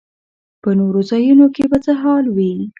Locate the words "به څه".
1.71-1.91